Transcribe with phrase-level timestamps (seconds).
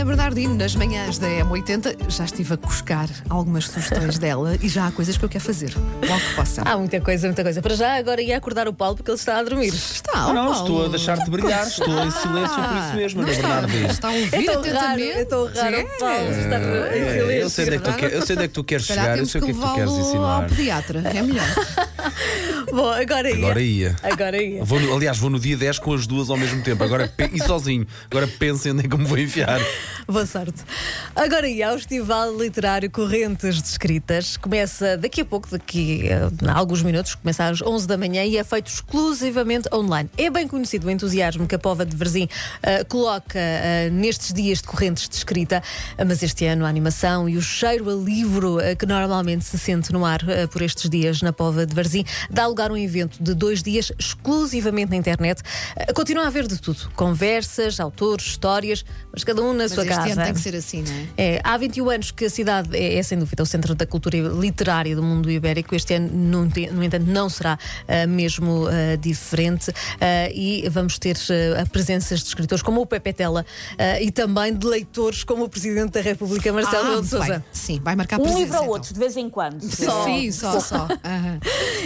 [0.00, 4.86] Ana Bernardino, nas manhãs da M80, já estive a cuscar algumas sugestões dela e já
[4.86, 5.74] há coisas que eu quero fazer.
[5.76, 6.62] Logo que possa.
[6.62, 7.60] Há muita coisa, muita coisa.
[7.60, 9.68] Para já, agora ia acordar o Paulo porque ele está a dormir.
[9.74, 10.58] Está, Não, ó, não, Paulo.
[10.62, 13.86] estou a deixar-te brilhar, estou em silêncio por isso mesmo, Ana está, Bernardino.
[13.90, 15.10] está a ouvir É tão raro, atentamente.
[15.10, 17.32] é tão raro o Paulo estar em É, silêncio.
[17.32, 18.88] eu, sei onde é que tu quer- eu sei onde é que tu queres Se
[18.94, 21.02] calhar chegar, eu sei o que é que tu queres levá-lo ao pediatra.
[21.14, 21.46] É melhor.
[22.72, 23.36] Bom, agora ia.
[23.44, 23.96] Agora ia.
[24.02, 24.64] Agora ia.
[24.64, 26.82] Vou aliás, vou no dia 10 com as duas ao mesmo tempo.
[26.84, 27.86] Agora, e sozinho.
[28.10, 29.60] Agora pensem onde é que me vou enfiar.
[30.10, 30.64] Boa sorte.
[31.14, 34.36] Agora ia ao Festival Literário Correntes de Escritas.
[34.36, 38.42] Começa daqui a pouco, daqui a alguns minutos, começa às 11 da manhã e é
[38.42, 40.10] feito exclusivamente online.
[40.18, 42.28] É bem conhecido o entusiasmo que a Pova de Varzim
[42.60, 45.62] ah, coloca ah, nestes dias de correntes de escrita,
[46.04, 50.04] mas este ano a animação e o cheiro a livro que normalmente se sente no
[50.04, 53.62] ar por estes dias na Pova de Varzim dá lugar a um evento de dois
[53.62, 55.40] dias exclusivamente na internet.
[55.94, 60.12] Continua a haver de tudo: conversas, autores, histórias, mas cada um na Mas sua este
[60.12, 61.34] ano tem que ser assim, não é?
[61.36, 64.16] É, há 21 anos que a cidade é, é, sem dúvida o centro da cultura
[64.18, 65.74] literária do mundo ibérico.
[65.74, 71.16] Este ano, no, no entanto, não será ah, mesmo ah, diferente ah, e vamos ter
[71.56, 73.44] ah, a presenças de escritores como o Pepe Tela
[73.78, 77.26] ah, e também de leitores como o Presidente da República, Marcelo Rebelo de vai.
[77.28, 77.44] Sousa.
[77.52, 78.40] Sim, vai marcar Um presença.
[78.40, 78.74] livro ou então.
[78.74, 79.60] outro, de vez em quando.
[79.62, 80.04] Só.
[80.04, 80.88] Sim, só, só.
[81.04, 81.40] Aham.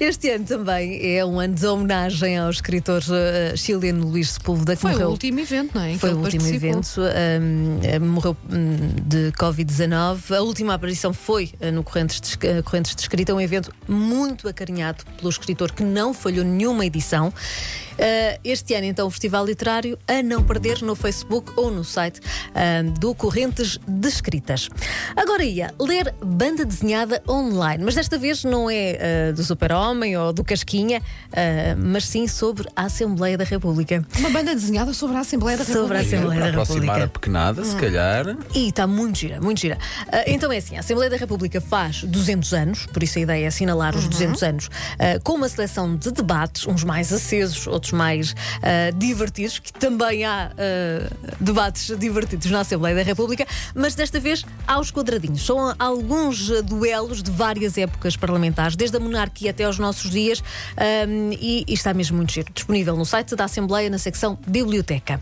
[0.00, 4.94] Este ano também é um ano de homenagem ao escritor ah, chileno Luís Sepúlveda, Foi
[4.94, 5.96] o último evento, não é?
[5.96, 6.70] Foi o último participou.
[6.70, 10.36] evento, hum, hum, morreu hum, de Covid-19.
[10.36, 15.04] A última aparição foi uh, no Correntes de, Correntes de Escrita, um evento muito acarinhado
[15.16, 17.28] pelo escritor que não falhou nenhuma edição.
[17.28, 22.20] Uh, este ano, então, o Festival Literário a não perder no Facebook ou no site
[22.20, 24.68] hum, do Correntes de Escritas.
[25.16, 30.44] Agora ia ler banda desenhada online, mas desta vez não é do Super-Homem ou do
[30.44, 31.02] Casquinha,
[31.78, 34.04] mas sim sobre a Assembleia da República.
[34.18, 36.16] Uma banda desenhada sobre a Assembleia da Sobre a República.
[36.16, 37.04] Assembleia da Para aproximar República.
[37.04, 37.62] a pequenada.
[37.76, 38.36] Se calhar.
[38.54, 39.78] E está muito gira, muito gira.
[40.10, 43.44] Ah, então é assim: a Assembleia da República faz 200 anos, por isso a ideia
[43.44, 47.92] é assinalar os 200 anos, ah, com uma seleção de debates, uns mais acesos, outros
[47.92, 50.50] mais ah, divertidos, que também há
[51.40, 55.44] debates divertidos na Assembleia da República, mas desta vez aos quadradinhos.
[55.44, 60.42] São alguns duelos de várias épocas parlamentares, desde a monarquia até aos nossos dias,
[60.76, 61.06] ah,
[61.40, 62.52] e, e está mesmo muito giro.
[62.52, 65.20] Disponível no site da Assembleia, na secção Biblioteca.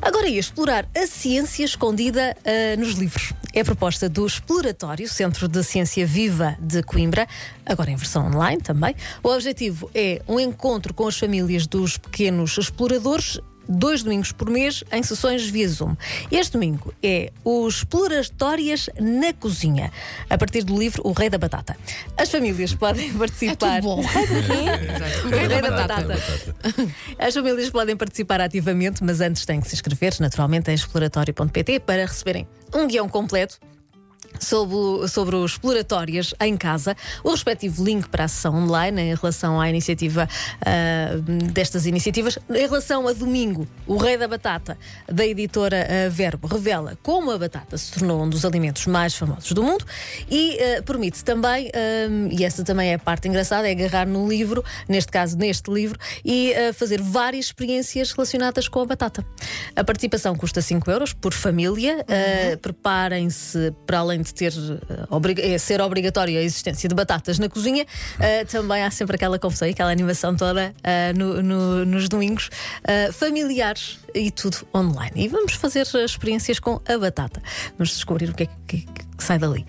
[0.00, 3.34] Agora ia explorar a ciência escondida ah, nos livros.
[3.52, 7.28] É a proposta do Exploratório, Centro de Ciência Viva de Coimbra,
[7.64, 8.96] agora em versão online também.
[9.22, 13.38] O objetivo é um encontro com as famílias dos pequenos exploradores.
[13.68, 15.96] Dois domingos por mês em sessões via Zoom.
[16.30, 19.90] Este domingo é o Exploratórias na Cozinha,
[20.28, 21.76] a partir do livro O Rei da Batata.
[22.16, 23.80] As famílias podem É participar.
[23.80, 24.04] tudo bom.
[25.24, 26.18] O Rei da batata.
[27.18, 32.04] As famílias podem participar ativamente, mas antes têm que se inscrever, naturalmente, em exploratório.pt para
[32.06, 33.58] receberem um guião completo.
[34.40, 39.60] Sobre, sobre os exploratórias em casa, o respectivo link para a sessão online em relação
[39.60, 40.28] à iniciativa
[40.60, 41.16] ah,
[41.52, 42.38] destas iniciativas.
[42.50, 44.76] Em relação a domingo, o Rei da Batata,
[45.08, 49.52] da editora ah, Verbo, revela como a batata se tornou um dos alimentos mais famosos
[49.52, 49.84] do mundo
[50.30, 51.70] e ah, permite também,
[52.30, 55.98] e essa também é a parte engraçada, é agarrar no livro, neste caso neste livro,
[56.24, 59.24] e fazer várias experiências relacionadas com a batata.
[59.76, 62.04] A participação custa 5 euros por família.
[62.08, 64.52] ah, Preparem-se, para além de ter,
[65.10, 67.86] obri- é, ser obrigatória a existência de batatas na cozinha,
[68.18, 72.50] ah, também há sempre aquela confusão e aquela animação toda ah, no- no- nos domingos,
[73.12, 75.12] familiares e tudo online.
[75.24, 77.42] E vamos fazer experiências com a batata.
[77.78, 79.64] Vamos descobrir o que é que, que- que sai dali.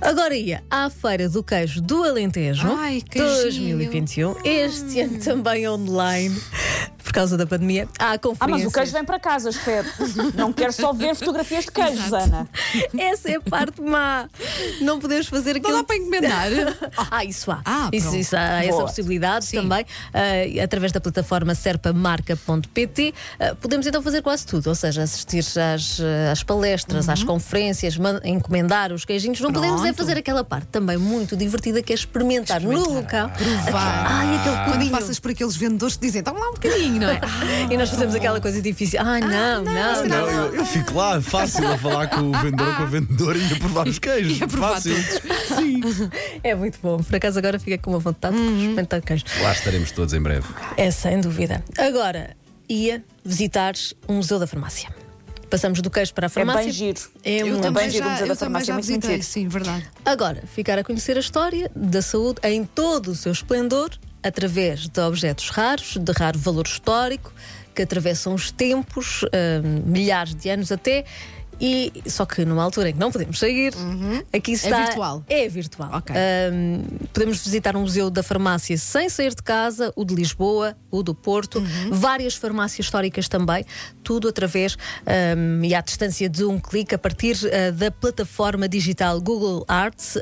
[0.00, 3.76] Agora ia à Feira do Queijo do Alentejo Ai, queijinho.
[3.78, 4.34] 2021.
[4.44, 6.36] Este ano também online,
[7.18, 7.88] causa da pandemia.
[7.98, 8.62] Há Ah, conferências.
[8.64, 9.88] mas o queijo vem para casa, espero.
[10.34, 12.48] Não quero só ver fotografias de queijos, Ana.
[12.96, 14.28] Essa é a parte má.
[14.80, 15.76] Não podemos fazer Não aquilo.
[15.78, 16.48] dá para encomendar.
[17.10, 17.60] Ah, isso há.
[17.64, 18.20] Ah, isso, pronto.
[18.20, 18.84] isso há essa Boa.
[18.86, 19.56] possibilidade Sim.
[19.62, 19.84] também.
[20.14, 23.14] ah, através da plataforma serpamarca.pt.
[23.40, 27.96] ah, podemos então fazer quase tudo, ou seja, assistir às, ah, às palestras, às conferências,
[28.24, 29.40] encomendar os queijinhos.
[29.40, 29.94] Não podemos é Uhum.
[29.94, 29.96] Pronto.
[29.96, 33.30] fazer aquela parte também muito divertida que é experimentar, no local.
[33.30, 34.06] Provar.
[34.06, 34.90] Ai, aquele Quando cubinho.
[34.92, 37.20] passas por aqueles vendedores que dizem, dá-me lá um bocadinho, não é?
[37.70, 39.00] E nós fazemos aquela coisa difícil.
[39.02, 40.08] Ai, não, não, não, não.
[40.08, 43.38] Não, eu, eu fico lá fácil a falar com o vendedor ou com a vendedora
[43.38, 44.38] e a provar os queijos.
[44.40, 44.94] E a provar fácil.
[44.94, 46.08] todos.
[46.42, 46.98] É muito bom.
[47.02, 48.46] Por acaso agora fica com uma vontade Uhum.
[48.46, 49.24] de experimentar queijo.
[49.42, 50.46] Lá estaremos todos em breve.
[50.76, 51.62] É sem dúvida.
[51.78, 52.36] Agora,
[52.68, 53.74] ia visitar
[54.08, 54.88] um museu da farmácia.
[55.50, 56.62] Passamos do queijo para a É farmácia.
[56.64, 57.00] bem giro.
[57.24, 58.86] É Eu um- também bem giro, o Museu eu da também Farmácia já é muito
[59.08, 59.84] visitei, sim, verdade.
[60.04, 63.88] Agora, ficar a conhecer a história da saúde em todo o seu esplendor,
[64.22, 67.32] através de objetos raros, de raro valor histórico,
[67.74, 71.04] que atravessam os tempos, hum, milhares de anos até,
[71.60, 73.72] E, só que numa altura em que não podemos sair,
[74.32, 74.78] aqui está.
[74.78, 74.84] Uhum.
[74.84, 75.24] virtual?
[75.28, 75.90] É virtual.
[75.92, 76.14] Ok.
[76.14, 76.82] Ahm,
[77.12, 81.14] podemos visitar um museu da farmácia sem sair de casa, o de Lisboa, o do
[81.14, 81.90] Porto, Uhum.
[81.92, 83.64] várias farmácias históricas também,
[84.04, 84.76] tudo através
[85.06, 90.16] ahm, e à distância de um clique a partir ah, da plataforma digital Google Arts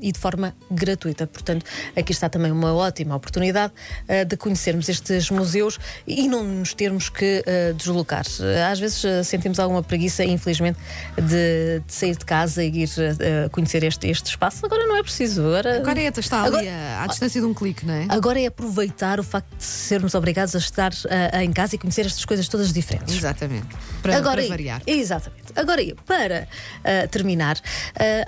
[0.00, 1.26] e de forma gratuita.
[1.26, 1.64] Portanto,
[1.96, 3.72] aqui está também uma ótima oportunidade
[4.08, 8.24] ah, de conhecermos estes museus e não nos termos que ah, deslocar.
[8.70, 10.69] Às vezes sentimos alguma preguiça, infelizmente,
[11.16, 14.64] de, de sair de casa e ir ah, conhecer este, este espaço.
[14.66, 15.40] Agora não é preciso.
[15.46, 18.06] Agora, Agora é, está ali Agora- à, à distância de um clique, não é?
[18.08, 20.92] Agora é aproveitar o facto de sermos obrigados a estar
[21.32, 23.14] ah, em casa e conhecer estas coisas todas diferentes.
[23.16, 23.66] Exatamente.
[24.02, 24.82] Para, Agora, para variar.
[24.86, 25.44] Exatamente.
[25.56, 26.48] Agora, para
[26.84, 27.60] ah, terminar,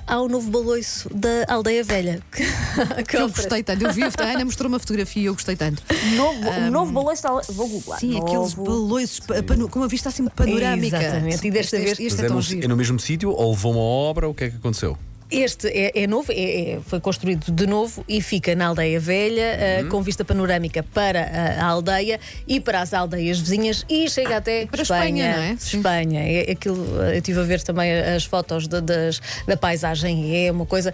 [0.06, 2.20] há o novo baloiço da Aldeia Velha.
[2.32, 3.84] Que, que eu gostei tanto.
[3.84, 5.82] Eu vi, a Ana mostrou uma fotografia e eu gostei tanto.
[6.16, 7.22] Novo, um novo baloiço.
[7.22, 7.98] da- Vou googlar.
[8.00, 8.26] Sim, novo.
[8.26, 9.20] aqueles baloiços
[9.70, 11.00] com uma vista assim panorâmica.
[11.02, 11.46] Exatamente.
[11.46, 12.64] E desta este, vez- este, este é, tão no, giro.
[12.64, 14.28] é no mesmo sítio ou levou uma obra?
[14.28, 14.96] O que é que aconteceu?
[15.30, 19.58] Este é, é novo, é- é- foi construído de novo e fica na Aldeia Velha,
[19.80, 21.22] ah, com vista panorâmica para
[21.58, 25.42] a, a aldeia e para as aldeias vizinhas e chega até Para a Espanha, não
[25.42, 25.52] é?
[25.52, 26.20] Espanha.
[26.20, 30.52] É, aquilo, eu estive a ver também as fotos de- das, da paisagem e é
[30.52, 30.92] uma coisa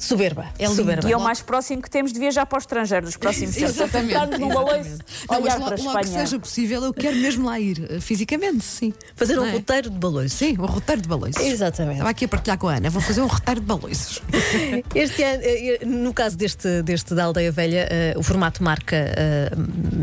[0.00, 0.46] soberba.
[0.58, 0.76] É lindo.
[0.76, 1.08] soberba.
[1.08, 3.76] E é o mais próximo que temos de viajar para o estrangeiro nos próximos tempos.
[3.76, 4.38] Exatamente.
[4.38, 4.54] Num exatamente.
[4.54, 7.86] Não, mas olhar logo, para a logo que seja possível, eu quero mesmo lá ir,
[7.90, 8.94] eh, fisicamente, sim.
[9.14, 9.52] Fazer Não um é?
[9.52, 10.32] roteiro de balões.
[10.32, 11.42] Sim, um roteiro de baloiços.
[11.42, 11.94] Exatamente.
[11.94, 14.22] Estava aqui a partilhar com a Ana, vou fazer um roteiro de baloiços.
[14.94, 19.12] Este ano, eh, eh, no caso deste, deste da Aldeia Velha, o formato marca,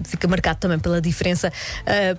[0.05, 1.51] fica marcado também pela diferença,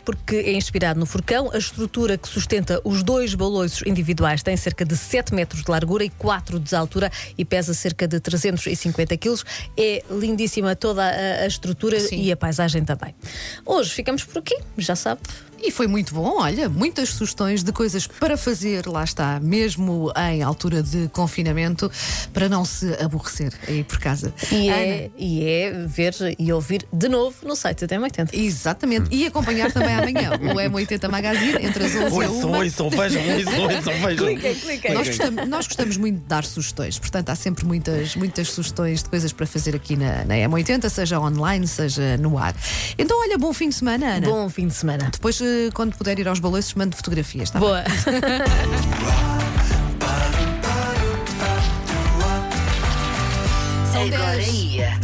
[0.05, 1.51] porque é inspirado no furcão.
[1.53, 6.05] A estrutura que sustenta os dois baloiços individuais tem cerca de 7 metros de largura
[6.05, 9.45] e 4 de altura e pesa cerca de 350 quilos.
[9.77, 12.23] É lindíssima toda a, a estrutura Sim.
[12.23, 13.15] e a paisagem também.
[13.65, 15.21] Hoje ficamos por aqui, já sabe.
[15.61, 20.43] E foi muito bom, olha, muitas sugestões de coisas para fazer, lá está, mesmo em
[20.43, 21.91] altura de confinamento,
[22.33, 24.33] para não se aborrecer aí por casa.
[24.53, 28.31] E Ana, é, e é ver e ouvir de novo no site da M80.
[28.33, 29.15] Exatamente.
[29.15, 32.57] E acompanhar também amanhã o M80 Magazine entre as 11 e a 1.
[32.57, 33.23] ouçam, vejam,
[33.63, 34.27] ouçam, vejam.
[34.61, 34.95] cliquem.
[34.95, 39.09] Nós gostamos, nós gostamos muito de dar sugestões, portanto há sempre muitas, muitas sugestões de
[39.09, 42.55] coisas para fazer aqui na, na M80, seja online, seja no ar.
[42.99, 44.27] Então, olha, bom fim de semana, Ana.
[44.27, 45.09] Bom fim de semana.
[45.13, 47.59] Depois, eh, quando puder ir aos baloiços, mande fotografias, tá?
[47.59, 47.85] Boa.
[53.99, 54.99] Agora ia.